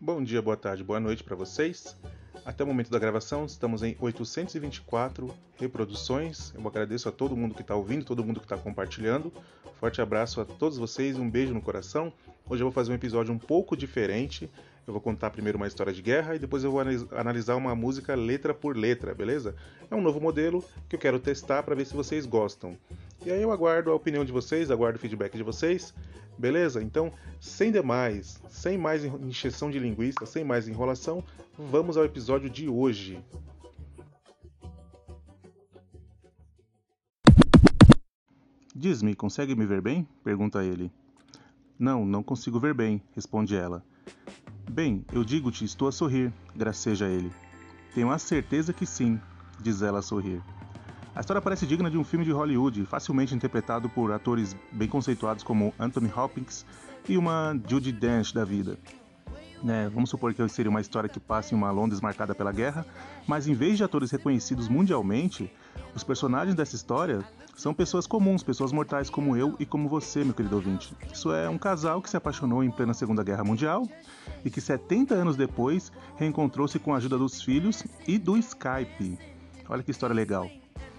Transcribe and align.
Bom 0.00 0.22
dia, 0.22 0.40
boa 0.40 0.56
tarde, 0.56 0.84
boa 0.84 1.00
noite 1.00 1.24
para 1.24 1.34
vocês. 1.34 1.96
Até 2.44 2.62
o 2.62 2.66
momento 2.68 2.88
da 2.88 3.00
gravação, 3.00 3.44
estamos 3.44 3.82
em 3.82 3.96
824 3.98 5.34
reproduções. 5.56 6.54
Eu 6.54 6.64
agradeço 6.68 7.08
a 7.08 7.12
todo 7.12 7.36
mundo 7.36 7.52
que 7.52 7.62
está 7.62 7.74
ouvindo, 7.74 8.04
todo 8.04 8.24
mundo 8.24 8.38
que 8.38 8.46
está 8.46 8.56
compartilhando. 8.56 9.32
Forte 9.80 10.00
abraço 10.00 10.40
a 10.40 10.44
todos 10.44 10.78
vocês, 10.78 11.18
um 11.18 11.28
beijo 11.28 11.52
no 11.52 11.60
coração. 11.60 12.12
Hoje 12.48 12.62
eu 12.62 12.66
vou 12.66 12.72
fazer 12.72 12.92
um 12.92 12.94
episódio 12.94 13.34
um 13.34 13.38
pouco 13.38 13.76
diferente. 13.76 14.48
Eu 14.86 14.92
vou 14.92 15.02
contar 15.02 15.30
primeiro 15.30 15.58
uma 15.58 15.66
história 15.66 15.92
de 15.92 16.00
guerra 16.00 16.36
e 16.36 16.38
depois 16.38 16.62
eu 16.62 16.70
vou 16.70 16.80
analisar 17.16 17.56
uma 17.56 17.74
música 17.74 18.14
letra 18.14 18.54
por 18.54 18.76
letra, 18.76 19.12
beleza? 19.12 19.56
É 19.90 19.96
um 19.96 20.00
novo 20.00 20.20
modelo 20.20 20.64
que 20.88 20.94
eu 20.94 21.00
quero 21.00 21.18
testar 21.18 21.64
para 21.64 21.74
ver 21.74 21.84
se 21.84 21.94
vocês 21.94 22.24
gostam. 22.24 22.78
E 23.24 23.30
aí 23.30 23.42
eu 23.42 23.50
aguardo 23.50 23.90
a 23.90 23.94
opinião 23.94 24.24
de 24.24 24.32
vocês, 24.32 24.70
aguardo 24.70 24.98
o 24.98 25.00
feedback 25.00 25.36
de 25.36 25.42
vocês. 25.42 25.92
Beleza? 26.38 26.82
Então, 26.82 27.12
sem 27.40 27.72
demais, 27.72 28.40
sem 28.48 28.78
mais 28.78 29.04
encheção 29.04 29.70
de 29.70 29.78
linguiça, 29.78 30.24
sem 30.24 30.44
mais 30.44 30.68
enrolação, 30.68 31.22
vamos 31.58 31.96
ao 31.96 32.04
episódio 32.04 32.48
de 32.48 32.68
hoje. 32.68 33.22
Diz-me, 38.74 39.16
consegue 39.16 39.56
me 39.56 39.66
ver 39.66 39.80
bem? 39.80 40.06
pergunta 40.22 40.62
ele. 40.62 40.92
Não, 41.76 42.06
não 42.06 42.22
consigo 42.22 42.60
ver 42.60 42.74
bem, 42.74 43.02
responde 43.16 43.56
ela. 43.56 43.84
Bem, 44.70 45.04
eu 45.12 45.24
digo-te, 45.24 45.64
estou 45.64 45.88
a 45.88 45.92
sorrir, 45.92 46.32
graceja 46.54 47.08
ele. 47.08 47.32
Tenho 47.94 48.12
a 48.12 48.18
certeza 48.18 48.72
que 48.72 48.86
sim, 48.86 49.20
diz 49.60 49.82
ela 49.82 49.98
a 49.98 50.02
sorrir. 50.02 50.40
A 51.18 51.20
história 51.20 51.42
parece 51.42 51.66
digna 51.66 51.90
de 51.90 51.98
um 51.98 52.04
filme 52.04 52.24
de 52.24 52.30
Hollywood, 52.30 52.86
facilmente 52.86 53.34
interpretado 53.34 53.88
por 53.88 54.12
atores 54.12 54.54
bem 54.70 54.86
conceituados 54.86 55.42
como 55.42 55.74
Anthony 55.76 56.08
Hopkins 56.16 56.64
e 57.08 57.18
uma 57.18 57.60
Judy 57.66 57.90
Dench 57.90 58.32
da 58.32 58.44
vida. 58.44 58.78
É, 59.68 59.88
vamos 59.88 60.10
supor 60.10 60.32
que 60.32 60.48
seria 60.48 60.70
uma 60.70 60.80
história 60.80 61.08
que 61.08 61.18
passe 61.18 61.52
em 61.52 61.58
uma 61.58 61.72
Londres 61.72 62.00
marcada 62.00 62.36
pela 62.36 62.52
guerra, 62.52 62.86
mas 63.26 63.48
em 63.48 63.52
vez 63.52 63.76
de 63.76 63.82
atores 63.82 64.12
reconhecidos 64.12 64.68
mundialmente, 64.68 65.50
os 65.92 66.04
personagens 66.04 66.54
dessa 66.54 66.76
história 66.76 67.24
são 67.56 67.74
pessoas 67.74 68.06
comuns, 68.06 68.44
pessoas 68.44 68.70
mortais 68.70 69.10
como 69.10 69.36
eu 69.36 69.56
e 69.58 69.66
como 69.66 69.88
você, 69.88 70.22
meu 70.22 70.34
querido 70.34 70.54
ouvinte. 70.54 70.94
Isso 71.12 71.32
é 71.32 71.50
um 71.50 71.58
casal 71.58 72.00
que 72.00 72.08
se 72.08 72.16
apaixonou 72.16 72.62
em 72.62 72.70
plena 72.70 72.94
Segunda 72.94 73.24
Guerra 73.24 73.42
Mundial 73.42 73.88
e 74.44 74.50
que 74.50 74.60
70 74.60 75.16
anos 75.16 75.34
depois 75.34 75.90
reencontrou-se 76.14 76.78
com 76.78 76.94
a 76.94 76.98
ajuda 76.98 77.18
dos 77.18 77.42
filhos 77.42 77.84
e 78.06 78.18
do 78.18 78.36
Skype. 78.36 79.18
Olha 79.68 79.82
que 79.82 79.90
história 79.90 80.14
legal. 80.14 80.48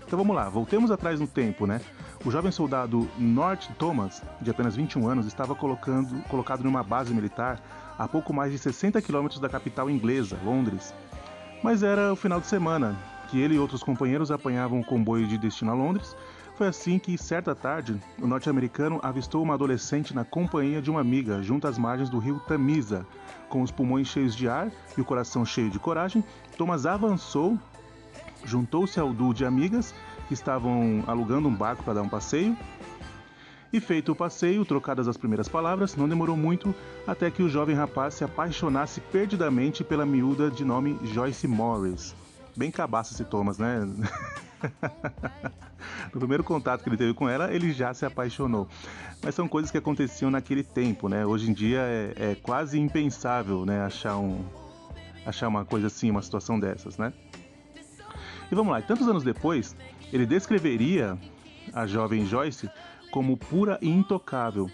Então 0.10 0.18
vamos 0.18 0.36
lá, 0.36 0.50
voltemos 0.50 0.90
atrás 0.90 1.20
no 1.20 1.28
tempo, 1.28 1.68
né? 1.68 1.80
O 2.26 2.32
jovem 2.32 2.52
soldado 2.52 3.08
Nort 3.16 3.70
Thomas, 3.78 4.24
de 4.42 4.50
apenas 4.50 4.76
21 4.76 5.08
anos, 5.08 5.28
estava 5.28 5.54
colocando, 5.54 6.20
colocado 6.24 6.64
numa 6.64 6.82
base 6.82 7.14
militar 7.14 7.62
a 7.96 8.08
pouco 8.08 8.34
mais 8.34 8.52
de 8.52 8.58
60 8.58 9.00
quilômetros 9.04 9.40
da 9.40 9.48
capital 9.48 9.88
inglesa, 9.88 10.36
Londres. 10.44 10.96
Mas 11.62 11.84
era 11.84 12.12
o 12.12 12.16
final 12.16 12.40
de 12.40 12.48
semana, 12.48 12.98
que 13.30 13.40
ele 13.40 13.54
e 13.54 13.60
outros 13.60 13.84
companheiros 13.84 14.32
apanhavam 14.32 14.80
o 14.80 14.84
comboio 14.84 15.28
de 15.28 15.38
destino 15.38 15.70
a 15.70 15.76
Londres. 15.76 16.16
Foi 16.58 16.68
assim 16.68 16.98
que, 16.98 17.16
certa 17.16 17.54
tarde, 17.54 18.02
o 18.20 18.26
norte-americano 18.26 19.00
avistou 19.04 19.44
uma 19.44 19.54
adolescente 19.54 20.16
na 20.16 20.26
companhia 20.26 20.82
de 20.82 20.90
uma 20.90 21.02
amiga, 21.02 21.44
junto 21.44 21.68
às 21.68 21.78
margens 21.78 22.10
do 22.10 22.18
rio 22.18 22.40
Tamisa. 22.48 23.06
Com 23.48 23.62
os 23.62 23.70
pulmões 23.70 24.08
cheios 24.08 24.36
de 24.36 24.50
ar 24.50 24.72
e 24.98 25.02
o 25.02 25.06
coração 25.06 25.46
cheio 25.46 25.70
de 25.70 25.78
coragem, 25.78 26.24
Thomas 26.58 26.88
avançou 26.88 27.60
juntou-se 28.46 29.00
ao 29.00 29.14
duo 29.14 29.34
de 29.34 29.46
amigas 29.46 29.94
que 30.28 30.34
estavam 30.34 31.04
alugando 31.08 31.48
um 31.48 31.54
barco 31.54 31.84
para 31.84 31.96
dar 31.96 32.02
um 32.02 32.10
passeio. 32.10 32.56
E 33.72 33.80
feito 33.80 34.12
o 34.12 34.16
passeio, 34.16 34.66
trocadas 34.66 35.08
as 35.08 35.16
primeiras 35.16 35.48
palavras, 35.48 35.96
não 35.96 36.10
demorou 36.10 36.36
muito 36.36 36.74
até 37.06 37.30
que 37.30 37.44
o 37.44 37.50
jovem 37.50 37.76
rapaz 37.76 38.16
se 38.16 38.24
apaixonasse 38.24 39.00
perdidamente 39.00 39.84
pela 39.84 40.06
miúda 40.06 40.50
de 40.50 40.66
nome 40.66 41.00
Joyce 41.04 41.48
Morris. 41.48 42.16
Bem 42.56 42.72
cabaço 42.72 43.14
esse 43.14 43.24
Thomas, 43.24 43.60
né? 43.60 43.80
no 46.12 46.20
primeiro 46.20 46.44
contato 46.44 46.84
que 46.84 46.90
ele 46.90 46.98
teve 46.98 47.14
com 47.14 47.30
ela, 47.30 47.54
ele 47.54 47.72
já 47.72 47.94
se 47.94 48.06
apaixonou. 48.06 48.68
Mas 49.22 49.36
são 49.36 49.48
coisas 49.48 49.70
que 49.70 49.78
aconteciam 49.78 50.32
naquele 50.32 50.64
tempo, 50.64 51.08
né? 51.08 51.26
Hoje 51.26 51.50
em 51.50 51.54
dia 51.54 51.80
é, 51.80 52.32
é 52.32 52.36
quase 52.36 52.80
impensável, 52.80 53.66
né? 53.66 53.82
Achar 53.82 54.18
um, 54.18 54.44
achar 55.26 55.48
uma 55.48 55.64
coisa 55.64 55.88
assim, 55.88 56.10
uma 56.10 56.22
situação 56.22 56.60
dessas, 56.60 56.98
né? 56.98 57.14
E 58.52 58.56
vamos 58.56 58.72
lá, 58.72 58.82
tantos 58.82 59.08
anos 59.08 59.24
depois, 59.24 59.76
ele 60.12 60.26
descreveria 60.26 61.18
a 61.74 61.86
jovem 61.86 62.26
Joyce 62.26 62.70
como 63.12 63.38
pura 63.38 63.78
e 63.82 63.90
intocável. 63.90 64.70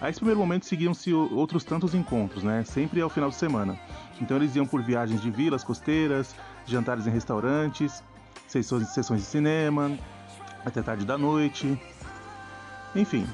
A 0.00 0.10
esse 0.10 0.18
primeiro 0.18 0.40
momento 0.40 0.66
seguiam-se 0.66 1.12
outros 1.12 1.64
tantos 1.64 1.94
encontros, 1.94 2.42
né? 2.42 2.64
Sempre 2.64 3.00
ao 3.00 3.08
final 3.08 3.30
de 3.30 3.36
semana. 3.36 3.78
Então 4.20 4.36
eles 4.36 4.54
iam 4.56 4.66
por 4.66 4.82
viagens 4.82 5.20
de 5.20 5.30
vilas 5.30 5.64
costeiras, 5.64 6.34
jantares 6.66 7.06
em 7.06 7.10
restaurantes, 7.10 8.02
sessões, 8.46 8.88
sessões 8.88 9.20
de 9.20 9.26
cinema, 9.26 9.96
até 10.64 10.82
tarde 10.82 11.04
da 11.04 11.16
noite. 11.16 11.80
Enfim, 12.94 13.26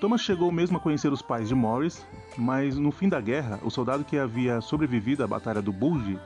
Thomas 0.00 0.20
chegou 0.20 0.50
mesmo 0.50 0.76
a 0.76 0.80
conhecer 0.80 1.12
os 1.12 1.22
pais 1.22 1.48
de 1.48 1.54
Morris, 1.54 2.04
mas 2.36 2.76
no 2.76 2.90
fim 2.90 3.08
da 3.08 3.20
guerra, 3.20 3.58
o 3.62 3.70
soldado 3.70 4.04
que 4.04 4.18
havia 4.18 4.60
sobrevivido 4.60 5.24
à 5.24 5.26
Batalha 5.26 5.62
do 5.62 5.72
Bulge 5.72 6.18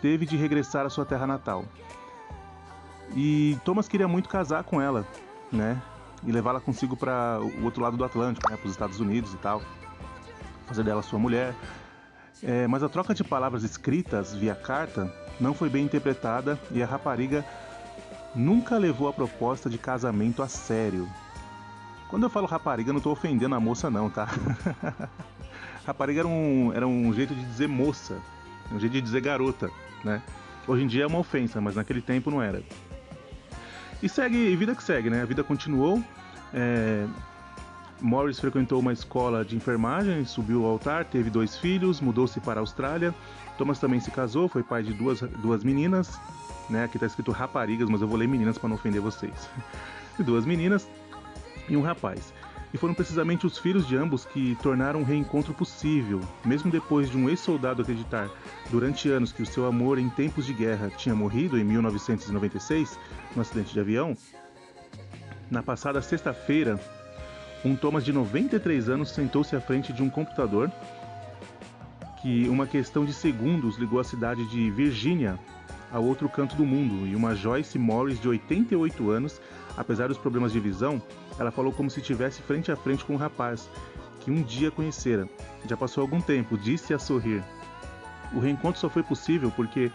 teve 0.00 0.26
de 0.26 0.36
regressar 0.36 0.84
à 0.84 0.90
sua 0.90 1.04
terra 1.04 1.26
natal. 1.26 1.64
E 3.14 3.58
Thomas 3.64 3.88
queria 3.88 4.08
muito 4.08 4.28
casar 4.28 4.64
com 4.64 4.80
ela, 4.80 5.06
né? 5.52 5.80
E 6.24 6.32
levá-la 6.32 6.60
consigo 6.60 6.96
para 6.96 7.38
o 7.40 7.64
outro 7.64 7.82
lado 7.82 7.96
do 7.96 8.04
Atlântico, 8.04 8.50
né? 8.50 8.56
Para 8.56 8.66
os 8.66 8.72
Estados 8.72 9.00
Unidos 9.00 9.34
e 9.34 9.36
tal. 9.36 9.62
Fazer 10.66 10.82
dela 10.82 11.02
sua 11.02 11.18
mulher. 11.18 11.54
É, 12.42 12.66
mas 12.66 12.82
a 12.82 12.88
troca 12.88 13.14
de 13.14 13.22
palavras 13.22 13.62
escritas 13.62 14.34
via 14.34 14.54
carta 14.54 15.12
não 15.40 15.54
foi 15.54 15.68
bem 15.68 15.84
interpretada 15.84 16.58
e 16.70 16.82
a 16.82 16.86
rapariga 16.86 17.44
nunca 18.34 18.76
levou 18.76 19.08
a 19.08 19.12
proposta 19.12 19.70
de 19.70 19.78
casamento 19.78 20.42
a 20.42 20.48
sério. 20.48 21.08
Quando 22.08 22.24
eu 22.24 22.30
falo 22.30 22.46
rapariga, 22.46 22.92
não 22.92 22.98
estou 22.98 23.12
ofendendo 23.12 23.54
a 23.54 23.60
moça, 23.60 23.90
não, 23.90 24.10
tá? 24.10 24.28
rapariga 25.86 26.20
era 26.20 26.28
um, 26.28 26.72
era 26.72 26.86
um 26.86 27.12
jeito 27.12 27.34
de 27.34 27.44
dizer 27.44 27.68
moça, 27.68 28.18
um 28.70 28.78
jeito 28.78 28.92
de 28.92 29.00
dizer 29.00 29.20
garota, 29.20 29.70
né? 30.04 30.22
Hoje 30.66 30.84
em 30.84 30.86
dia 30.86 31.04
é 31.04 31.06
uma 31.06 31.18
ofensa, 31.18 31.60
mas 31.60 31.76
naquele 31.76 32.00
tempo 32.00 32.30
não 32.30 32.42
era. 32.42 32.62
E 34.02 34.08
segue, 34.08 34.54
vida 34.56 34.74
que 34.74 34.82
segue, 34.82 35.10
né? 35.10 35.22
A 35.22 35.24
vida 35.24 35.42
continuou. 35.42 36.02
É... 36.52 37.06
Morris 38.00 38.38
frequentou 38.38 38.80
uma 38.80 38.92
escola 38.92 39.44
de 39.44 39.56
enfermagem, 39.56 40.24
subiu 40.24 40.64
ao 40.64 40.72
altar, 40.72 41.04
teve 41.04 41.30
dois 41.30 41.56
filhos, 41.56 42.00
mudou-se 42.00 42.38
para 42.40 42.60
a 42.60 42.62
Austrália. 42.62 43.14
Thomas 43.56 43.78
também 43.78 44.00
se 44.00 44.10
casou, 44.10 44.48
foi 44.48 44.62
pai 44.62 44.82
de 44.82 44.92
duas, 44.92 45.20
duas 45.20 45.64
meninas, 45.64 46.18
né? 46.68 46.84
Aqui 46.84 46.96
está 46.96 47.06
escrito 47.06 47.30
raparigas, 47.30 47.88
mas 47.88 48.02
eu 48.02 48.08
vou 48.08 48.18
ler 48.18 48.28
meninas 48.28 48.58
para 48.58 48.68
não 48.68 48.76
ofender 48.76 49.00
vocês. 49.00 49.48
duas 50.18 50.44
meninas 50.44 50.88
e 51.68 51.76
um 51.76 51.82
rapaz. 51.82 52.32
E 52.74 52.76
foram 52.76 52.92
precisamente 52.92 53.46
os 53.46 53.56
filhos 53.56 53.86
de 53.86 53.96
ambos 53.96 54.24
que 54.24 54.58
tornaram 54.60 55.00
o 55.00 55.04
reencontro 55.04 55.54
possível, 55.54 56.20
mesmo 56.44 56.72
depois 56.72 57.08
de 57.08 57.16
um 57.16 57.28
ex-soldado 57.28 57.82
acreditar 57.82 58.28
durante 58.68 59.08
anos 59.08 59.30
que 59.30 59.42
o 59.42 59.46
seu 59.46 59.64
amor 59.66 59.96
em 59.96 60.10
tempos 60.10 60.44
de 60.44 60.52
guerra 60.52 60.90
tinha 60.90 61.14
morrido 61.14 61.56
em 61.56 61.62
1996 61.62 62.98
no 63.36 63.42
acidente 63.42 63.72
de 63.72 63.78
avião. 63.78 64.16
Na 65.48 65.62
passada 65.62 66.02
sexta-feira, 66.02 66.80
um 67.64 67.76
Thomas 67.76 68.04
de 68.04 68.12
93 68.12 68.88
anos 68.88 69.10
sentou-se 69.10 69.54
à 69.54 69.60
frente 69.60 69.92
de 69.92 70.02
um 70.02 70.10
computador 70.10 70.68
que 72.20 72.48
uma 72.48 72.66
questão 72.66 73.04
de 73.04 73.12
segundos 73.12 73.76
ligou 73.76 74.00
a 74.00 74.04
cidade 74.04 74.44
de 74.50 74.68
Virgínia 74.72 75.38
ao 75.92 76.02
outro 76.02 76.28
canto 76.28 76.56
do 76.56 76.66
mundo 76.66 77.06
e 77.06 77.14
uma 77.14 77.36
Joyce 77.36 77.78
Morris 77.78 78.20
de 78.20 78.28
88 78.28 79.10
anos, 79.10 79.40
apesar 79.76 80.08
dos 80.08 80.18
problemas 80.18 80.52
de 80.52 80.58
visão, 80.58 81.00
ela 81.38 81.50
falou 81.50 81.72
como 81.72 81.90
se 81.90 82.00
estivesse 82.00 82.42
frente 82.42 82.70
a 82.70 82.76
frente 82.76 83.04
com 83.04 83.14
um 83.14 83.18
rapaz 83.18 83.68
que 84.20 84.30
um 84.30 84.42
dia 84.42 84.70
conhecera. 84.70 85.28
Já 85.68 85.76
passou 85.76 86.02
algum 86.02 86.20
tempo, 86.20 86.56
disse 86.56 86.94
a 86.94 86.98
sorrir. 86.98 87.42
O 88.32 88.38
reencontro 88.38 88.80
só 88.80 88.88
foi 88.88 89.02
possível 89.02 89.50
porque 89.50 89.90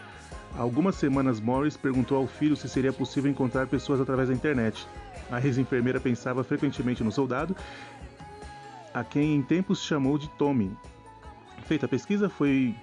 há 0.55 0.61
algumas 0.61 0.95
semanas 0.95 1.39
Morris 1.39 1.75
perguntou 1.75 2.17
ao 2.17 2.27
filho 2.27 2.55
se 2.55 2.69
seria 2.69 2.93
possível 2.93 3.29
encontrar 3.29 3.67
pessoas 3.67 3.99
através 3.99 4.29
da 4.29 4.35
internet. 4.35 4.87
A 5.31 5.39
ex-enfermeira 5.39 5.99
pensava 5.99 6.43
frequentemente 6.43 7.03
no 7.03 7.11
soldado, 7.11 7.55
a 8.93 9.03
quem 9.03 9.35
em 9.35 9.41
tempos 9.41 9.83
chamou 9.83 10.17
de 10.17 10.27
Tommy. 10.31 10.75
Feita 11.65 11.85
a 11.85 11.89
pesquisa, 11.89 12.29
foi, 12.29 12.75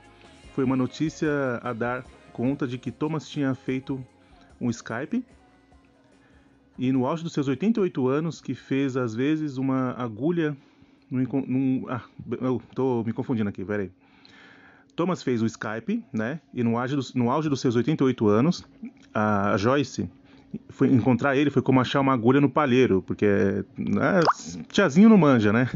foi 0.54 0.64
uma 0.64 0.76
notícia 0.76 1.28
a 1.62 1.72
dar 1.72 2.04
conta 2.32 2.66
de 2.66 2.78
que 2.78 2.90
Thomas 2.90 3.28
tinha 3.28 3.54
feito 3.54 4.04
um 4.60 4.70
Skype 4.70 5.24
e 6.78 6.92
no 6.92 7.06
auge 7.06 7.22
dos 7.22 7.32
seus 7.32 7.48
88 7.48 8.08
anos 8.08 8.40
que 8.40 8.54
fez 8.54 8.96
às 8.96 9.14
vezes 9.14 9.56
uma 9.56 9.92
agulha 9.92 10.56
num, 11.10 11.24
num 11.46 11.84
ah, 11.88 12.02
eu 12.40 12.60
tô 12.74 13.02
me 13.04 13.12
confundindo 13.12 13.48
aqui, 13.48 13.64
peraí. 13.64 13.90
Thomas 14.94 15.22
fez 15.22 15.42
o 15.42 15.46
Skype, 15.46 16.02
né? 16.12 16.40
E 16.54 16.62
no 16.62 16.78
auge, 16.78 16.96
dos, 16.96 17.14
no 17.14 17.30
auge 17.30 17.48
dos 17.48 17.60
seus 17.60 17.76
88 17.76 18.26
anos, 18.28 18.64
a 19.14 19.56
Joyce 19.56 20.08
foi 20.70 20.88
encontrar 20.88 21.36
ele 21.36 21.50
foi 21.50 21.60
como 21.60 21.80
achar 21.80 22.00
uma 22.00 22.14
agulha 22.14 22.40
no 22.40 22.48
palheiro, 22.48 23.02
porque 23.02 23.26
né, 23.76 24.20
tiazinho 24.68 25.08
não 25.08 25.18
manja, 25.18 25.52
né? 25.52 25.68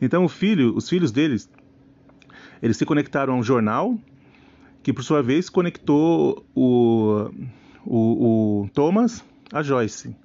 Então 0.00 0.24
o 0.24 0.28
filho, 0.28 0.74
os 0.74 0.88
filhos 0.88 1.12
deles 1.12 1.48
Eles 2.62 2.76
se 2.78 2.86
conectaram 2.86 3.34
a 3.34 3.36
um 3.36 3.42
jornal, 3.42 3.96
que 4.82 4.92
por 4.92 5.04
sua 5.04 5.22
vez 5.22 5.50
conectou 5.50 6.44
o, 6.54 7.30
o, 7.84 8.62
o 8.62 8.68
Thomas 8.72 9.22
a 9.52 9.62
Joyce. 9.62 10.16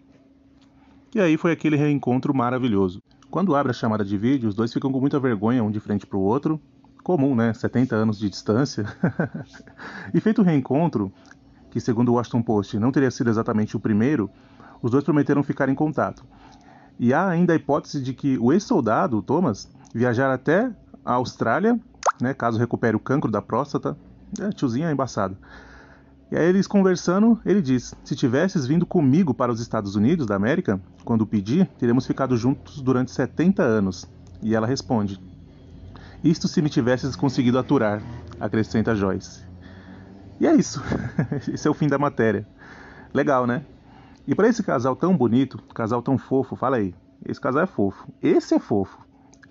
E 1.14 1.20
aí 1.20 1.38
foi 1.38 1.52
aquele 1.52 1.76
reencontro 1.76 2.34
maravilhoso. 2.34 3.02
Quando 3.32 3.56
abre 3.56 3.72
a 3.72 3.74
chamada 3.74 4.04
de 4.04 4.18
vídeo, 4.18 4.48
os 4.48 4.56
dois 4.56 4.72
ficam 4.72 4.92
com 4.92 5.00
muita 5.00 5.20
vergonha 5.20 5.64
um 5.64 5.72
de 5.72 5.80
frente 5.80 6.06
para 6.06 6.18
o 6.18 6.22
outro. 6.22 6.60
Comum, 7.04 7.36
né? 7.36 7.54
70 7.54 7.96
anos 7.96 8.20
de 8.20 8.30
distância. 8.30 8.86
e 10.14 10.20
feito 10.20 10.42
o 10.42 10.44
reencontro, 10.44 11.12
que 11.70 11.80
segundo 11.80 12.10
o 12.10 12.16
Washington 12.16 12.42
Post 12.42 12.80
não 12.80 12.92
teria 12.92 13.12
sido 13.12 13.30
exatamente 13.30 13.76
o 13.76 13.80
primeiro, 13.80 14.30
os 14.82 14.92
dois 14.92 15.04
prometeram 15.04 15.44
ficar 15.44 15.70
em 15.70 15.76
contato. 15.76 16.24
E 17.00 17.14
há 17.14 17.28
ainda 17.28 17.54
a 17.54 17.56
hipótese 17.56 18.02
de 18.02 18.14
que 18.14 18.38
o 18.38 18.54
ex-soldado, 18.54 19.22
Thomas, 19.22 19.70
viajar 19.94 20.34
até 20.34 20.72
a 21.04 21.14
Austrália, 21.14 21.80
né, 22.22 22.34
caso 22.34 22.58
recupere 22.58 22.96
o 22.96 23.00
cancro 23.00 23.32
da 23.32 23.42
próstata. 23.42 23.98
É, 24.40 24.50
tiozinho 24.50 24.88
é 24.88 24.92
embaçado. 24.92 25.38
E 26.36 26.38
aí 26.38 26.48
eles 26.48 26.68
conversando, 26.68 27.40
ele 27.46 27.62
diz: 27.62 27.96
Se 28.04 28.14
tivesses 28.14 28.68
vindo 28.68 28.86
comigo 28.86 29.34
para 29.34 29.54
os 29.54 29.62
Estados 29.62 29.96
Unidos 29.96 30.28
da 30.28 30.36
América, 30.36 30.82
quando 31.06 31.26
pedi, 31.26 31.64
teríamos 31.80 32.06
ficado 32.06 32.36
juntos 32.36 32.82
durante 32.82 33.10
70 33.12 33.64
anos. 33.64 34.06
E 34.42 34.54
ela 34.54 34.68
responde: 34.68 35.18
Isto 36.22 36.50
se 36.50 36.62
me 36.62 36.70
tivesses 36.70 37.16
conseguido 37.16 37.58
aturar, 37.58 38.02
acrescenta 38.38 38.94
Joyce. 38.94 39.46
E 40.38 40.46
é 40.46 40.54
isso. 40.54 40.84
Esse 41.50 41.70
é 41.70 41.72
o 41.72 41.74
fim 41.74 41.88
da 41.88 41.98
matéria. 41.98 42.46
Legal, 43.14 43.48
né? 43.48 43.64
E 44.28 44.36
para 44.36 44.50
esse 44.50 44.62
casal 44.62 44.94
tão 44.94 45.16
bonito, 45.16 45.58
casal 45.74 46.02
tão 46.02 46.18
fofo, 46.18 46.58
fala 46.58 46.76
aí. 46.76 46.94
Esse 47.26 47.40
casal 47.40 47.64
é 47.64 47.68
fofo. 47.68 48.12
Esse 48.22 48.56
é 48.56 48.60
fofo. 48.60 49.05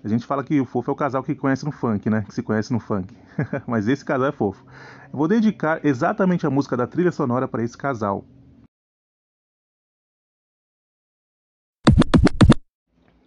A 0.05 0.07
gente 0.07 0.23
fala 0.23 0.43
que 0.43 0.61
o 0.61 0.65
fofo 0.65 0.91
é 0.91 0.93
o 0.93 0.95
casal 0.95 1.23
que 1.23 1.33
conhece 1.33 1.65
no 1.65 1.71
funk, 1.71 2.11
né? 2.11 2.23
Que 2.27 2.31
se 2.35 2.43
conhece 2.43 2.71
no 2.71 2.79
funk. 2.79 3.11
Mas 3.65 3.87
esse 3.87 4.05
casal 4.05 4.27
é 4.27 4.31
fofo. 4.31 4.63
Eu 5.11 5.17
vou 5.17 5.27
dedicar 5.27 5.83
exatamente 5.83 6.45
a 6.45 6.49
música 6.51 6.77
da 6.77 6.85
trilha 6.85 7.11
sonora 7.11 7.47
para 7.47 7.63
esse 7.63 7.75
casal. 7.75 8.23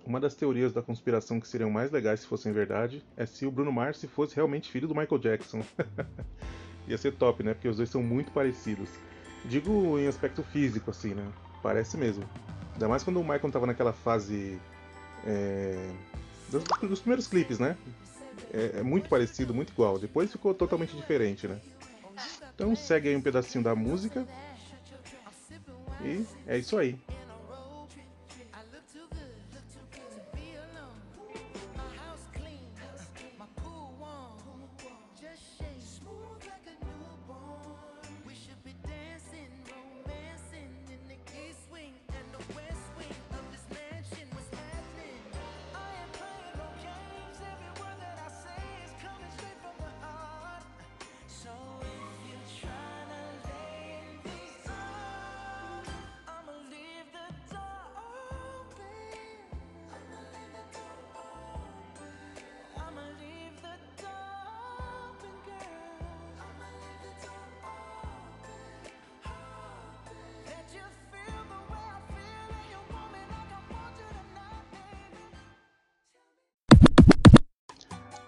Uma 0.07 0.21
das 0.21 0.37
teorias 0.37 0.73
da 0.73 0.81
conspiração 0.81 1.41
que 1.41 1.49
seriam 1.49 1.69
mais 1.69 1.91
legais 1.91 2.21
se 2.21 2.29
fossem 2.29 2.53
verdade 2.53 3.05
é 3.17 3.27
se 3.27 3.45
o 3.45 3.51
Bruno 3.51 3.73
Mars 3.73 4.05
fosse 4.15 4.37
realmente 4.37 4.71
filho 4.71 4.87
do 4.87 4.95
Michael 4.95 5.19
Jackson. 5.21 5.65
Ia 6.87 6.97
ser 6.97 7.11
top, 7.15 7.43
né? 7.43 7.55
Porque 7.55 7.67
os 7.67 7.79
dois 7.79 7.91
são 7.91 8.05
muito 8.05 8.31
parecidos. 8.31 8.89
Digo 9.47 9.99
em 9.99 10.07
aspecto 10.07 10.45
físico, 10.45 10.93
assim, 10.93 11.13
né? 11.13 11.27
Parece 11.61 11.97
mesmo. 11.97 12.23
Ainda 12.75 12.87
mais 12.87 13.03
quando 13.03 13.19
o 13.19 13.25
Michael 13.25 13.51
tava 13.51 13.67
naquela 13.67 13.93
fase. 13.93 14.61
É, 15.27 15.91
dos, 16.51 16.65
dos, 16.89 17.01
primeiros 17.01 17.27
clipes, 17.27 17.59
né? 17.59 17.77
É, 18.53 18.79
é, 18.79 18.83
muito 18.83 19.09
parecido, 19.09 19.55
muito 19.55 19.73
igual. 19.73 19.99
Depois 19.99 20.33
ficou 20.33 20.55
totalmente 20.55 20.97
diferente, 20.97 21.47
né? 21.47 21.61
Então 22.55 22.75
segue 22.75 23.09
aí 23.09 23.17
um 23.17 23.21
pedacinho 23.21 23.63
da 23.63 23.75
música. 23.75 24.27
E 26.03 26.25
é 26.47 26.59
isso 26.59 26.77
aí. 26.77 26.99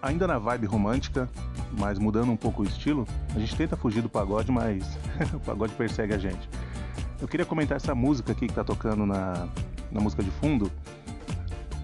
Ainda 0.01 0.27
na 0.27 0.37
vibe 0.37 0.65
romântica, 0.65 1.29
mas 1.77 1.99
mudando 1.99 2.31
um 2.31 2.37
pouco 2.37 2.63
o 2.63 2.65
estilo, 2.65 3.07
a 3.35 3.39
gente 3.39 3.55
tenta 3.55 3.77
fugir 3.77 4.01
do 4.01 4.09
pagode, 4.09 4.51
mas 4.51 4.97
o 5.33 5.39
pagode 5.39 5.73
persegue 5.73 6.13
a 6.13 6.17
gente. 6.17 6.49
Eu 7.21 7.27
queria 7.27 7.45
comentar 7.45 7.77
essa 7.77 7.93
música 7.93 8.31
aqui 8.31 8.47
que 8.47 8.53
tá 8.53 8.63
tocando 8.63 9.05
na, 9.05 9.47
na 9.91 10.01
música 10.01 10.23
de 10.23 10.31
fundo. 10.31 10.71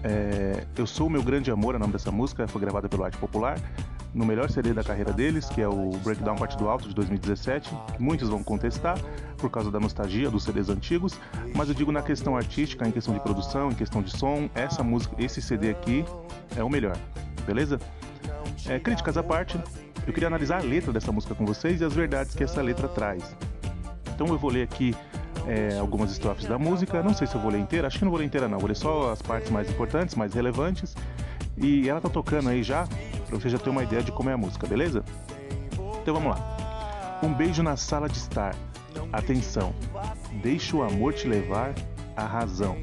É, 0.02 0.66
eu 0.76 0.86
Sou 0.86 1.06
o 1.06 1.10
Meu 1.10 1.22
Grande 1.22 1.50
Amor, 1.50 1.74
é 1.74 1.76
o 1.76 1.80
nome 1.80 1.92
dessa 1.92 2.10
música, 2.10 2.46
foi 2.48 2.60
gravada 2.60 2.88
pelo 2.88 3.04
Arte 3.04 3.16
Popular, 3.18 3.58
no 4.14 4.24
melhor 4.24 4.50
CD 4.50 4.72
da 4.72 4.82
carreira 4.82 5.12
deles, 5.12 5.48
que 5.48 5.60
é 5.60 5.68
o 5.68 5.90
Breakdown 6.02 6.36
Parte 6.36 6.56
do 6.56 6.68
Alto 6.68 6.88
de 6.88 6.94
2017. 6.94 7.72
Muitos 7.98 8.28
vão 8.28 8.42
contestar 8.42 8.98
por 9.36 9.50
causa 9.50 9.70
da 9.70 9.78
nostalgia 9.78 10.30
dos 10.30 10.44
CDs 10.44 10.68
antigos, 10.68 11.18
mas 11.54 11.68
eu 11.68 11.74
digo 11.74 11.92
na 11.92 12.02
questão 12.02 12.36
artística, 12.36 12.86
em 12.86 12.90
questão 12.90 13.14
de 13.14 13.20
produção, 13.20 13.70
em 13.70 13.74
questão 13.74 14.02
de 14.02 14.10
som, 14.16 14.48
essa 14.54 14.82
música, 14.82 15.14
esse 15.22 15.40
CD 15.40 15.70
aqui 15.70 16.04
é 16.56 16.64
o 16.64 16.68
melhor, 16.68 16.96
beleza? 17.46 17.78
É, 18.68 18.78
críticas 18.78 19.16
à 19.16 19.22
parte, 19.22 19.58
eu 20.06 20.12
queria 20.12 20.26
analisar 20.26 20.60
a 20.60 20.62
letra 20.62 20.92
dessa 20.92 21.12
música 21.12 21.34
com 21.34 21.44
vocês 21.44 21.80
e 21.80 21.84
as 21.84 21.92
verdades 21.92 22.34
que 22.34 22.44
essa 22.44 22.62
letra 22.62 22.88
traz. 22.88 23.36
Então 24.14 24.26
eu 24.28 24.38
vou 24.38 24.50
ler 24.50 24.62
aqui 24.62 24.94
é, 25.46 25.78
algumas 25.78 26.10
estrofes 26.10 26.46
da 26.46 26.58
música, 26.58 27.02
não 27.02 27.14
sei 27.14 27.26
se 27.26 27.34
eu 27.34 27.40
vou 27.40 27.50
ler 27.50 27.58
inteira, 27.58 27.86
acho 27.86 27.98
que 27.98 28.04
não 28.04 28.10
vou 28.10 28.20
ler 28.20 28.26
inteira 28.26 28.48
não, 28.48 28.58
vou 28.58 28.68
ler 28.68 28.76
só 28.76 29.12
as 29.12 29.22
partes 29.22 29.50
mais 29.50 29.70
importantes, 29.70 30.14
mais 30.14 30.34
relevantes. 30.34 30.94
E 31.56 31.88
ela 31.88 32.00
tá 32.00 32.08
tocando 32.08 32.48
aí 32.48 32.62
já, 32.62 32.86
pra 33.26 33.38
você 33.38 33.48
já 33.48 33.58
ter 33.58 33.70
uma 33.70 33.82
ideia 33.82 34.02
de 34.02 34.12
como 34.12 34.30
é 34.30 34.32
a 34.32 34.36
música, 34.36 34.66
beleza? 34.66 35.04
Então 36.02 36.14
vamos 36.14 36.30
lá. 36.30 37.18
Um 37.22 37.32
beijo 37.32 37.62
na 37.62 37.76
sala 37.76 38.08
de 38.08 38.16
estar. 38.16 38.54
Atenção, 39.12 39.74
deixa 40.42 40.76
o 40.76 40.82
amor 40.82 41.14
te 41.14 41.26
levar 41.26 41.74
à 42.16 42.24
razão. 42.24 42.76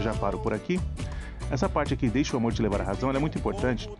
Já 0.00 0.12
paro 0.14 0.38
por 0.38 0.52
aqui. 0.52 0.80
Essa 1.50 1.68
parte 1.68 1.92
aqui, 1.92 2.08
deixa 2.08 2.34
o 2.34 2.38
amor 2.38 2.52
te 2.52 2.62
levar 2.62 2.80
à 2.80 2.84
razão, 2.84 3.10
é 3.10 3.18
muito 3.18 3.36
importante, 3.36 3.90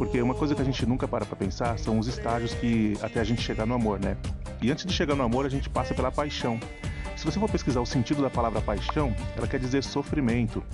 porque 0.00 0.22
uma 0.22 0.34
coisa 0.34 0.54
que 0.54 0.62
a 0.62 0.64
gente 0.64 0.86
nunca 0.86 1.06
para 1.06 1.26
pra 1.26 1.36
pensar 1.36 1.78
são 1.78 1.98
os 1.98 2.06
estágios 2.06 2.54
que 2.54 2.96
até 3.02 3.20
a 3.20 3.24
gente 3.24 3.42
chegar 3.42 3.66
no 3.66 3.74
amor, 3.74 4.00
né? 4.00 4.16
E 4.62 4.72
antes 4.72 4.86
de 4.86 4.94
chegar 4.94 5.14
no 5.14 5.22
amor, 5.22 5.44
a 5.44 5.48
gente 5.50 5.68
passa 5.68 5.92
pela 5.92 6.10
paixão. 6.10 6.58
Se 7.14 7.22
você 7.22 7.38
for 7.38 7.50
pesquisar 7.50 7.82
o 7.82 7.86
sentido 7.86 8.22
da 8.22 8.30
palavra 8.30 8.62
paixão, 8.62 9.14
ela 9.36 9.46
quer 9.46 9.60
dizer 9.60 9.84
sofrimento, 9.84 10.64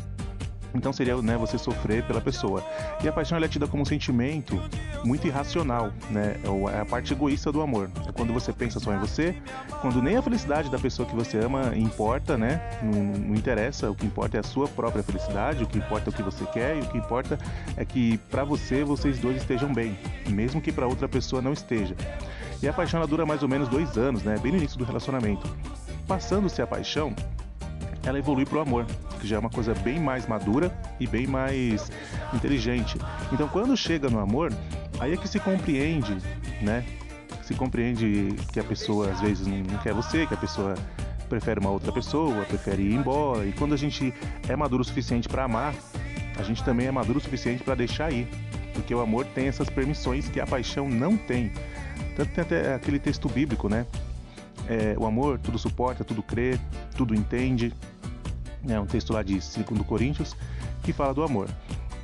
então 0.77 0.93
seria 0.93 1.17
né, 1.23 1.37
você 1.37 1.59
sofrer 1.59 2.05
pela 2.05 2.21
pessoa. 2.21 2.65
E 3.03 3.09
a 3.09 3.13
paixão 3.13 3.39
é 3.39 3.49
tida 3.49 3.67
como 3.67 3.83
um 3.83 3.87
sentimento 3.87 4.61
muito 5.05 5.27
irracional, 5.27 5.93
né? 6.11 6.37
É, 6.45 6.77
é 6.77 6.81
a 6.81 6.85
parte 6.85 7.13
egoísta 7.13 7.51
do 7.51 7.61
amor. 7.61 7.91
É 8.07 8.13
quando 8.13 8.33
você 8.33 8.53
pensa 8.53 8.79
só 8.79 8.93
em 8.95 8.99
você, 8.99 9.35
quando 9.81 10.03
nem 10.03 10.17
a 10.17 10.23
felicidade 10.23 10.71
da 10.71 10.79
pessoa 10.79 11.09
que 11.09 11.15
você 11.15 11.39
ama 11.39 11.77
importa, 11.77 12.37
né? 12.37 12.61
Não, 12.83 13.03
não 13.03 13.35
interessa, 13.35 13.91
o 13.91 13.95
que 13.95 14.07
importa 14.07 14.37
é 14.37 14.41
a 14.41 14.43
sua 14.43 14.69
própria 14.69 15.03
felicidade, 15.03 15.65
o 15.65 15.67
que 15.67 15.79
importa 15.79 16.11
é 16.11 16.13
o 16.13 16.15
que 16.15 16.23
você 16.23 16.45
quer 16.47 16.77
e 16.77 16.81
o 16.81 16.87
que 16.87 16.99
importa 16.99 17.39
é 17.77 17.85
que 17.85 18.19
para 18.31 18.45
você 18.45 18.85
vocês 18.85 19.19
dois 19.19 19.37
estejam 19.37 19.73
bem, 19.73 19.99
mesmo 20.29 20.61
que 20.61 20.73
para 20.73 20.87
outra 20.87 21.09
pessoa 21.09 21.41
não 21.41 21.53
esteja. 21.53 21.95
E 22.63 22.69
a 22.69 22.73
paixão 22.73 22.99
ela 22.99 23.07
dura 23.07 23.27
mais 23.27 23.43
ou 23.43 23.49
menos 23.49 23.69
dois 23.69 23.97
anos, 23.99 24.23
né? 24.23 24.39
Bem 24.39 24.53
no 24.53 24.59
início 24.59 24.79
do 24.79 24.85
relacionamento. 24.85 25.47
Passando-se 26.07 26.63
a 26.63 26.67
paixão, 26.67 27.15
ela 28.05 28.19
evolui 28.19 28.47
para 28.47 28.59
o 28.59 28.61
amor, 28.61 28.87
que 29.27 29.31
já 29.31 29.37
é 29.37 29.39
uma 29.41 29.51
coisa 29.51 29.75
bem 29.75 29.99
mais 29.99 30.27
madura 30.27 30.73
e 31.01 31.07
bem 31.07 31.27
mais 31.27 31.91
inteligente. 32.33 32.97
Então, 33.33 33.49
quando 33.49 33.77
chega 33.77 34.09
no 34.09 34.21
amor, 34.21 34.53
aí 35.01 35.13
é 35.13 35.17
que 35.17 35.27
se 35.27 35.41
compreende, 35.41 36.17
né? 36.63 36.85
Se 37.43 37.53
compreende 37.55 38.37
que 38.53 38.61
a 38.61 38.65
pessoa 38.65 39.11
às 39.11 39.21
vezes 39.21 39.47
não 39.47 39.79
quer 39.83 39.93
você, 39.93 40.27
que 40.27 40.35
a 40.35 40.37
pessoa 40.37 40.75
prefere 41.29 41.59
uma 41.59 41.71
outra 41.71 41.93
pessoa, 41.93 42.45
prefere 42.45 42.83
ir 42.83 42.95
embora. 42.95 43.45
E 43.45 43.53
quando 43.53 43.75
a 43.75 43.77
gente 43.77 44.15
é 44.49 44.55
maduro 44.55 44.83
o 44.83 44.85
suficiente 44.85 45.29
para 45.29 45.45
amar, 45.45 45.75
a 46.39 46.43
gente 46.45 46.63
também 46.63 46.87
é 46.87 46.93
maduro 46.93 47.19
o 47.19 47.21
suficiente 47.21 47.65
para 47.65 47.75
deixar 47.75 48.13
ir. 48.13 48.29
Porque 48.75 48.95
o 48.95 49.01
amor 49.01 49.25
tem 49.27 49.49
essas 49.49 49.69
permissões 49.69 50.29
que 50.29 50.39
a 50.39 50.47
paixão 50.47 50.89
não 50.89 51.17
tem. 51.17 51.51
Tanto 52.15 52.31
tem 52.31 52.43
até 52.43 52.75
aquele 52.75 53.01
texto 53.01 53.29
bíblico, 53.29 53.69
né? 53.69 53.87
É, 54.69 54.97
o 54.99 55.07
amor 55.07 55.39
tudo 55.39 55.59
suporta, 55.59 56.05
tudo 56.05 56.23
crê, 56.23 56.59
tudo 56.97 57.15
entende, 57.15 57.73
é 58.69 58.81
um 58.81 58.87
texto 58.87 59.13
lá 59.13 59.23
de 59.23 59.35
2 59.35 59.87
Coríntios 59.87 60.37
que 60.83 60.93
fala 60.93 61.15
do 61.15 61.23
amor. 61.23 61.49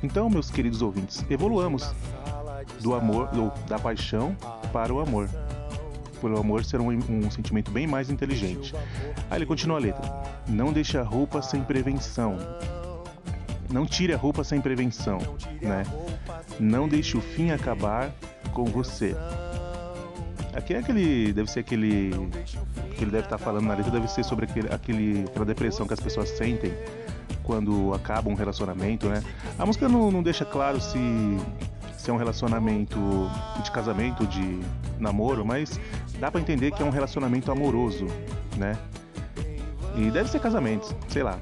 Então, 0.01 0.29
meus 0.29 0.51
queridos 0.51 0.81
ouvintes, 0.81 1.25
evoluamos 1.29 1.93
do 2.81 2.93
amor, 2.93 3.29
ou 3.37 3.51
da 3.67 3.79
paixão 3.79 4.35
para 4.71 4.93
o 4.93 4.99
amor. 4.99 5.29
Por 6.19 6.31
o 6.31 6.37
amor 6.37 6.63
ser 6.63 6.79
um, 6.79 6.89
um 6.89 7.31
sentimento 7.31 7.71
bem 7.71 7.85
mais 7.85 8.09
inteligente. 8.09 8.73
Aí 9.29 9.37
ele 9.37 9.45
continua 9.45 9.77
a 9.77 9.79
letra: 9.79 10.23
Não 10.47 10.71
deixe 10.71 10.97
a 10.97 11.03
roupa 11.03 11.41
sem 11.41 11.61
prevenção. 11.63 12.37
Não 13.69 13.85
tire 13.85 14.13
a 14.13 14.17
roupa 14.17 14.43
sem 14.43 14.61
prevenção, 14.61 15.17
né? 15.61 15.83
Não 16.59 16.87
deixe 16.87 17.17
o 17.17 17.21
fim 17.21 17.51
acabar 17.51 18.13
com 18.53 18.65
você. 18.65 19.15
Aqui 20.55 20.73
é 20.73 20.79
aquele. 20.79 21.33
Deve 21.33 21.49
ser 21.49 21.61
aquele. 21.61 22.11
Que 22.95 23.03
ele 23.03 23.11
deve 23.11 23.25
estar 23.25 23.37
falando 23.37 23.65
na 23.65 23.73
letra, 23.73 23.91
deve 23.91 24.07
ser 24.07 24.23
sobre 24.23 24.45
aquele, 24.45 24.73
aquele, 24.73 25.25
aquela 25.27 25.45
depressão 25.45 25.87
que 25.87 25.93
as 25.93 25.99
pessoas 25.99 26.29
sentem 26.29 26.73
quando 27.43 27.93
acaba 27.93 28.29
um 28.29 28.33
relacionamento, 28.33 29.07
né? 29.07 29.21
A 29.59 29.65
música 29.65 29.89
não, 29.89 30.09
não 30.09 30.23
deixa 30.23 30.45
claro 30.45 30.79
se, 30.79 30.97
se 31.97 32.09
é 32.09 32.13
um 32.13 32.17
relacionamento 32.17 32.97
de 33.61 33.71
casamento, 33.71 34.25
de 34.25 34.59
namoro, 34.97 35.45
mas 35.45 35.79
dá 36.19 36.31
para 36.31 36.39
entender 36.39 36.71
que 36.71 36.81
é 36.81 36.85
um 36.85 36.89
relacionamento 36.89 37.51
amoroso, 37.51 38.07
né? 38.57 38.77
E 39.95 40.09
deve 40.09 40.29
ser 40.29 40.39
casamento, 40.39 40.95
sei 41.09 41.23
lá. 41.23 41.37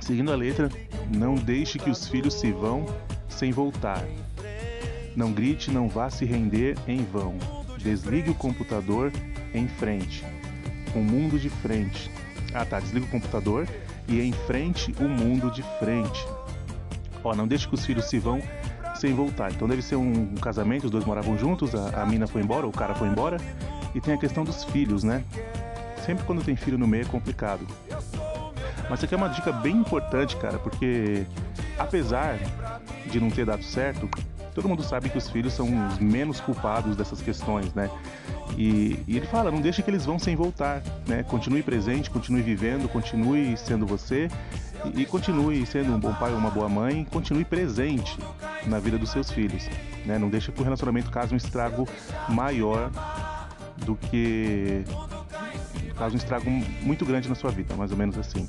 Seguindo 0.00 0.32
a 0.32 0.36
letra, 0.36 0.70
não 1.14 1.34
deixe 1.34 1.78
que 1.78 1.90
os 1.90 2.06
filhos 2.06 2.34
se 2.34 2.52
vão 2.52 2.86
sem 3.28 3.52
voltar. 3.52 4.02
Não 5.16 5.32
grite, 5.32 5.70
não 5.70 5.88
vá 5.88 6.08
se 6.08 6.24
render 6.24 6.76
em 6.86 7.04
vão. 7.04 7.59
Desligue 7.82 8.30
o 8.30 8.34
computador 8.34 9.12
em 9.54 9.66
frente. 9.66 10.24
O 10.94 10.98
mundo 10.98 11.38
de 11.38 11.48
frente. 11.48 12.10
Ah 12.52 12.64
tá, 12.64 12.80
desliga 12.80 13.06
o 13.06 13.08
computador 13.08 13.66
e 14.08 14.20
em 14.20 14.32
frente 14.32 14.94
o 15.00 15.08
mundo 15.08 15.50
de 15.50 15.62
frente. 15.78 16.26
Ó, 17.22 17.34
não 17.34 17.46
deixe 17.46 17.68
que 17.68 17.74
os 17.74 17.84
filhos 17.84 18.06
se 18.06 18.18
vão 18.18 18.42
sem 18.94 19.14
voltar. 19.14 19.50
Então 19.50 19.66
deve 19.66 19.82
ser 19.82 19.96
um, 19.96 20.34
casamento, 20.34 20.84
os 20.84 20.90
dois 20.90 21.04
moravam 21.04 21.38
juntos, 21.38 21.74
a, 21.74 22.02
a 22.02 22.06
mina 22.06 22.26
foi 22.26 22.42
embora, 22.42 22.66
o 22.66 22.72
cara 22.72 22.94
foi 22.94 23.08
embora. 23.08 23.38
E 23.94 24.00
tem 24.00 24.14
a 24.14 24.18
questão 24.18 24.44
dos 24.44 24.64
filhos, 24.64 25.02
né? 25.02 25.24
Sempre 26.04 26.24
quando 26.24 26.44
tem 26.44 26.56
filho 26.56 26.78
no 26.78 26.86
meio 26.86 27.02
é 27.02 27.06
complicado. 27.06 27.66
Mas 28.88 28.98
isso 28.98 29.04
aqui 29.04 29.14
é 29.14 29.16
uma 29.16 29.28
dica 29.28 29.52
bem 29.52 29.76
importante, 29.76 30.36
cara, 30.36 30.58
porque 30.58 31.24
apesar 31.78 32.38
de 33.10 33.20
não 33.20 33.30
ter 33.30 33.46
dado 33.46 33.62
certo, 33.62 34.08
todo 34.60 34.68
mundo 34.68 34.82
sabe 34.82 35.08
que 35.08 35.16
os 35.16 35.30
filhos 35.30 35.54
são 35.54 35.66
os 35.88 35.98
menos 35.98 36.38
culpados 36.38 36.94
dessas 36.94 37.22
questões, 37.22 37.72
né? 37.72 37.90
E, 38.58 39.02
e, 39.08 39.16
ele 39.16 39.26
fala, 39.26 39.50
não 39.50 39.58
deixe 39.58 39.82
que 39.82 39.88
eles 39.88 40.04
vão 40.04 40.18
sem 40.18 40.36
voltar, 40.36 40.82
né? 41.08 41.22
Continue 41.22 41.62
presente, 41.62 42.10
continue 42.10 42.42
vivendo, 42.42 42.86
continue 42.86 43.56
sendo 43.56 43.86
você 43.86 44.28
e, 44.84 45.00
e 45.00 45.06
continue 45.06 45.64
sendo 45.64 45.94
um 45.94 45.98
bom 45.98 46.12
pai 46.12 46.32
ou 46.32 46.36
uma 46.36 46.50
boa 46.50 46.68
mãe, 46.68 47.06
continue 47.10 47.42
presente 47.42 48.18
na 48.66 48.78
vida 48.78 48.98
dos 48.98 49.10
seus 49.10 49.30
filhos, 49.30 49.66
né? 50.04 50.18
Não 50.18 50.28
deixe 50.28 50.52
que 50.52 50.60
o 50.60 50.64
relacionamento 50.64 51.10
cause 51.10 51.32
um 51.32 51.38
estrago 51.38 51.88
maior 52.28 52.90
do 53.78 53.96
que 53.96 54.84
causa 55.96 56.14
um 56.14 56.18
estrago 56.18 56.50
muito 56.82 57.06
grande 57.06 57.30
na 57.30 57.34
sua 57.34 57.50
vida, 57.50 57.74
mais 57.76 57.92
ou 57.92 57.96
menos 57.96 58.18
assim. 58.18 58.46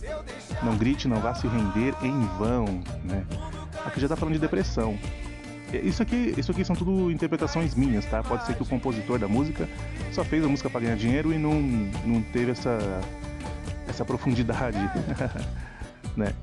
Não 0.62 0.76
grite, 0.76 1.08
não 1.08 1.22
vá 1.22 1.34
se 1.34 1.48
render 1.48 1.96
em 2.04 2.26
vão, 2.38 2.66
né? 3.06 3.26
Aqui 3.86 4.02
já 4.02 4.08
está 4.08 4.18
falando 4.18 4.34
de 4.34 4.42
depressão. 4.42 5.00
Isso 5.74 6.04
aqui, 6.04 6.34
isso 6.38 6.52
aqui 6.52 6.66
são 6.66 6.76
tudo 6.76 7.10
interpretações 7.10 7.76
minhas, 7.76 8.06
tá? 8.06 8.22
Pode 8.22 8.46
ser 8.46 8.56
que 8.56 8.64
o 8.64 8.66
compositor 8.66 9.18
da 9.18 9.28
música 9.28 9.68
só 10.12 10.24
fez 10.24 10.44
a 10.44 10.48
música 10.48 10.70
para 10.70 10.82
ganhar 10.82 10.96
dinheiro 10.96 11.32
e 11.32 11.38
não, 11.38 11.62
não 12.06 12.22
teve 12.22 12.52
essa, 12.52 12.78
essa 13.88 14.04
profundidade, 14.04 14.78
né? 16.16 16.34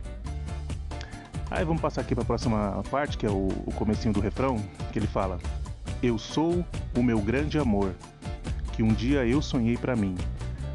Aí 1.51 1.65
vamos 1.65 1.81
passar 1.81 2.03
aqui 2.03 2.15
para 2.15 2.23
a 2.23 2.27
próxima 2.27 2.83
parte, 2.91 3.17
que 3.17 3.27
é 3.27 3.31
o, 3.31 3.49
o 3.67 3.73
comecinho 3.75 4.13
do 4.13 4.21
refrão, 4.21 4.59
que 4.93 4.99
ele 4.99 5.07
fala: 5.07 5.39
Eu 6.03 6.19
sou 6.19 6.65
o 6.97 7.03
meu 7.03 7.21
grande 7.21 7.59
amor, 7.59 7.95
que 8.75 8.83
um 8.83 8.93
dia 8.93 9.27
eu 9.27 9.41
sonhei 9.41 9.77
para 9.77 9.97
mim. 9.97 10.15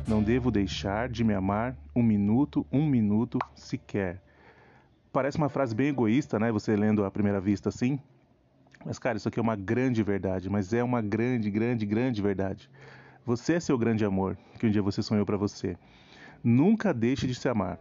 Não 0.07 0.21
devo 0.21 0.51
deixar 0.51 1.09
de 1.09 1.23
me 1.23 1.33
amar 1.33 1.75
um 1.95 2.03
minuto, 2.03 2.65
um 2.71 2.85
minuto 2.85 3.39
sequer. 3.55 4.21
Parece 5.11 5.37
uma 5.37 5.47
frase 5.47 5.75
bem 5.75 5.87
egoísta, 5.87 6.39
né? 6.39 6.51
Você 6.51 6.75
lendo 6.75 7.05
à 7.05 7.11
primeira 7.11 7.39
vista 7.39 7.69
assim. 7.69 7.99
Mas, 8.85 8.99
cara, 8.99 9.17
isso 9.17 9.27
aqui 9.27 9.39
é 9.39 9.41
uma 9.41 9.55
grande 9.55 10.03
verdade. 10.03 10.49
Mas 10.49 10.73
é 10.73 10.83
uma 10.83 11.01
grande, 11.01 11.49
grande, 11.49 11.85
grande 11.85 12.21
verdade. 12.21 12.69
Você 13.25 13.53
é 13.53 13.59
seu 13.59 13.77
grande 13.77 14.03
amor, 14.03 14.37
que 14.59 14.67
um 14.67 14.69
dia 14.69 14.81
você 14.81 15.01
sonhou 15.01 15.25
para 15.25 15.37
você. 15.37 15.77
Nunca 16.43 16.93
deixe 16.93 17.25
de 17.25 17.33
se 17.33 17.47
amar. 17.47 17.79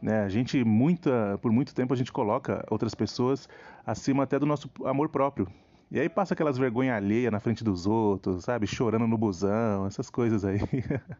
Né? 0.00 0.22
A 0.22 0.28
gente, 0.28 0.64
muita, 0.64 1.38
por 1.42 1.52
muito 1.52 1.74
tempo, 1.74 1.92
a 1.92 1.96
gente 1.96 2.10
coloca 2.10 2.64
outras 2.70 2.94
pessoas 2.94 3.48
acima 3.86 4.24
até 4.24 4.38
do 4.38 4.46
nosso 4.46 4.70
amor 4.84 5.10
próprio. 5.10 5.46
E 5.90 6.00
aí 6.00 6.08
passa 6.08 6.32
aquelas 6.32 6.56
vergonha 6.56 6.96
alheia 6.96 7.30
na 7.30 7.38
frente 7.38 7.62
dos 7.62 7.86
outros, 7.86 8.44
sabe? 8.44 8.66
Chorando 8.66 9.06
no 9.06 9.18
busão, 9.18 9.86
essas 9.86 10.08
coisas 10.08 10.42
aí. 10.42 10.58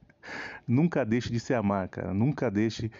Nunca 0.67 1.05
deixe 1.05 1.31
de 1.31 1.39
se 1.39 1.53
amar, 1.53 1.89
cara. 1.89 2.15
Nunca 2.15 2.51
deixe 2.51 2.91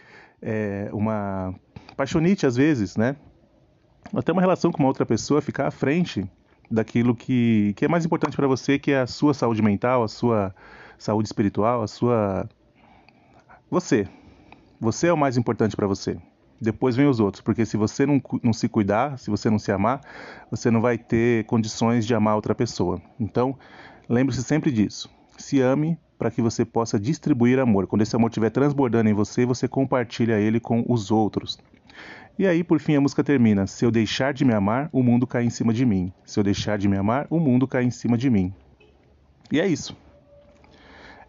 é, 0.43 0.91
uma 0.93 1.55
paixonite, 1.97 2.45
às 2.45 2.57
vezes, 2.57 2.95
né? 2.95 3.17
Até 4.15 4.33
uma 4.33 4.43
relação 4.43 4.71
com 4.71 4.79
uma 4.79 4.89
outra 4.89 5.07
pessoa 5.07 5.41
ficar 5.41 5.67
à 5.67 5.71
frente 5.71 6.25
daquilo 6.71 7.15
que, 7.15 7.73
que 7.77 7.85
é 7.85 7.89
mais 7.89 8.05
importante 8.05 8.37
para 8.37 8.47
você, 8.47 8.79
que 8.79 8.93
é 8.93 9.01
a 9.01 9.07
sua 9.07 9.35
saúde 9.35 9.63
mental, 9.63 10.03
a 10.03 10.09
sua 10.09 10.55
saúde 10.99 11.29
espiritual, 11.29 11.83
a 11.83 11.87
sua. 11.87 12.49
Você. 13.71 14.07
Você 14.81 15.07
é 15.07 15.13
o 15.13 15.17
mais 15.17 15.37
importante 15.37 15.77
para 15.77 15.87
você 15.87 16.19
depois 16.63 16.95
vem 16.95 17.09
os 17.09 17.19
outros, 17.19 17.43
porque 17.43 17.67
se 17.67 17.77
você 17.77 18.07
não, 18.07 18.23
não 18.41 18.53
se 18.53 18.69
cuidar, 18.69 19.19
se 19.19 19.29
você 19.29 19.51
não 19.51 19.59
se 19.59 19.73
amar, 19.73 20.01
você 20.49 20.71
não 20.71 20.81
vai 20.81 20.97
ter 20.97 21.45
condições 21.47 22.07
de 22.07 22.15
amar 22.15 22.37
outra 22.37 22.55
pessoa. 22.55 23.03
Então, 23.19 23.59
lembre-se 24.09 24.45
sempre 24.45 24.71
disso. 24.71 25.11
Se 25.37 25.61
ame 25.61 25.99
para 26.17 26.31
que 26.31 26.41
você 26.41 26.65
possa 26.65 27.01
distribuir 27.01 27.59
amor. 27.59 27.89
Quando 27.89 28.03
esse 28.03 28.15
amor 28.15 28.29
estiver 28.29 28.51
transbordando 28.51 29.11
em 29.11 29.13
você, 29.13 29.45
você 29.45 29.67
compartilha 29.67 30.39
ele 30.39 30.61
com 30.61 30.85
os 30.89 31.11
outros. 31.11 31.59
E 32.39 32.47
aí, 32.47 32.65
por 32.65 32.81
fim, 32.81 32.97
a 32.97 33.01
música 33.01 33.23
termina: 33.23 33.67
Se 33.67 33.85
eu 33.85 33.91
deixar 33.91 34.33
de 34.33 34.45
me 34.45 34.55
amar, 34.55 34.89
o 34.93 35.03
mundo 35.03 35.27
cai 35.27 35.45
em 35.45 35.51
cima 35.51 35.73
de 35.73 35.85
mim. 35.85 36.13
Se 36.25 36.41
eu 36.41 36.45
deixar 36.45 36.79
de 36.79 36.89
me 36.89 36.97
amar, 36.97 37.27
o 37.29 37.39
mundo 37.39 37.67
cai 37.67 37.85
em 37.85 37.91
cima 37.91 38.17
de 38.17 38.31
mim. 38.31 38.53
E 39.51 39.61
é 39.61 39.67
isso. 39.67 39.97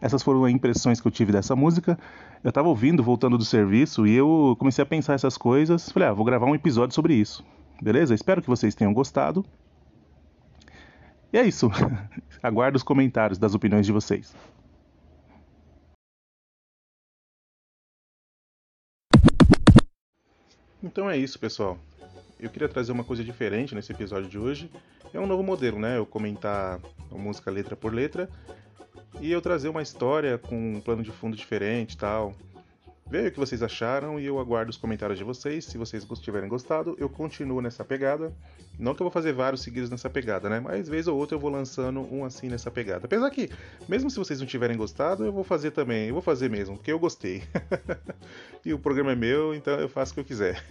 Essas 0.01 0.21
foram 0.21 0.43
as 0.45 0.51
impressões 0.51 0.99
que 0.99 1.07
eu 1.07 1.11
tive 1.11 1.31
dessa 1.31 1.55
música. 1.55 1.97
Eu 2.43 2.49
estava 2.49 2.67
ouvindo, 2.67 3.01
voltando 3.01 3.37
do 3.37 3.45
serviço, 3.45 4.05
e 4.05 4.13
eu 4.13 4.55
comecei 4.59 4.81
a 4.81 4.85
pensar 4.85 5.13
essas 5.13 5.37
coisas. 5.37 5.89
Falei, 5.89 6.09
ah, 6.09 6.13
vou 6.13 6.25
gravar 6.25 6.45
um 6.45 6.55
episódio 6.55 6.93
sobre 6.93 7.13
isso. 7.13 7.43
Beleza? 7.81 8.13
Espero 8.13 8.41
que 8.41 8.49
vocês 8.49 8.75
tenham 8.75 8.93
gostado. 8.93 9.45
E 11.31 11.37
é 11.37 11.43
isso. 11.43 11.71
Aguardo 12.43 12.75
os 12.75 12.83
comentários 12.83 13.37
das 13.37 13.55
opiniões 13.55 13.85
de 13.85 13.91
vocês. 13.91 14.35
Então 20.83 21.09
é 21.09 21.17
isso, 21.17 21.39
pessoal. 21.39 21.77
Eu 22.37 22.49
queria 22.49 22.67
trazer 22.67 22.91
uma 22.91 23.05
coisa 23.05 23.23
diferente 23.23 23.73
nesse 23.73 23.93
episódio 23.93 24.29
de 24.29 24.37
hoje. 24.37 24.69
É 25.13 25.19
um 25.19 25.25
novo 25.25 25.41
modelo, 25.41 25.79
né? 25.79 25.97
Eu 25.97 26.05
comentar 26.05 26.77
a 27.09 27.15
música 27.15 27.49
letra 27.49 27.73
por 27.73 27.93
letra 27.93 28.29
e 29.21 29.31
eu 29.31 29.41
trazer 29.41 29.69
uma 29.69 29.81
história 29.81 30.37
com 30.37 30.75
um 30.75 30.81
plano 30.81 31.01
de 31.01 31.11
fundo 31.11 31.37
diferente 31.37 31.95
tal. 31.95 32.35
Veja 33.13 33.27
o 33.27 33.31
que 33.31 33.39
vocês 33.39 33.61
acharam 33.61 34.19
e 34.19 34.25
eu 34.25 34.39
aguardo 34.39 34.71
os 34.71 34.77
comentários 34.77 35.19
de 35.19 35.23
vocês. 35.23 35.65
Se 35.65 35.77
vocês 35.77 36.03
tiverem 36.19 36.49
gostado, 36.49 36.95
eu 36.97 37.07
continuo 37.07 37.61
nessa 37.61 37.85
pegada. 37.85 38.33
Não 38.79 38.95
que 38.95 39.03
eu 39.03 39.05
vou 39.05 39.11
fazer 39.11 39.33
vários 39.33 39.61
seguidos 39.61 39.91
nessa 39.91 40.09
pegada, 40.09 40.49
né? 40.49 40.59
Mas 40.59 40.89
vez 40.89 41.07
ou 41.07 41.15
outra 41.15 41.35
eu 41.35 41.39
vou 41.39 41.51
lançando 41.51 42.01
um 42.11 42.25
assim 42.25 42.47
nessa 42.47 42.71
pegada. 42.71 43.05
Apesar 43.05 43.29
que, 43.29 43.51
mesmo 43.87 44.09
se 44.09 44.17
vocês 44.17 44.39
não 44.39 44.47
tiverem 44.47 44.75
gostado, 44.75 45.23
eu 45.23 45.31
vou 45.31 45.43
fazer 45.43 45.69
também. 45.69 46.07
Eu 46.07 46.13
vou 46.15 46.23
fazer 46.23 46.49
mesmo, 46.49 46.75
porque 46.75 46.91
eu 46.91 46.97
gostei. 46.97 47.43
e 48.65 48.73
o 48.73 48.79
programa 48.79 49.11
é 49.11 49.15
meu, 49.15 49.53
então 49.53 49.79
eu 49.79 49.87
faço 49.87 50.11
o 50.11 50.15
que 50.15 50.21
eu 50.21 50.25
quiser. 50.25 50.63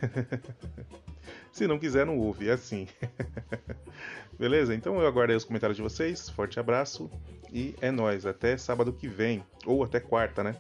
se 1.53 1.69
não 1.69 1.79
quiser, 1.79 2.05
não 2.05 2.19
ouve. 2.19 2.49
É 2.49 2.55
assim. 2.55 2.89
Beleza? 4.37 4.75
Então 4.75 5.01
eu 5.01 5.07
aguardo 5.07 5.31
aí 5.31 5.37
os 5.37 5.45
comentários 5.45 5.77
de 5.77 5.83
vocês. 5.85 6.29
Forte 6.29 6.59
abraço 6.59 7.09
e 7.53 7.77
é 7.81 7.93
nós. 7.93 8.27
Até 8.27 8.57
sábado 8.57 8.93
que 8.93 9.07
vem. 9.07 9.45
Ou 9.65 9.85
até 9.85 10.01
quarta, 10.01 10.43
né? 10.43 10.57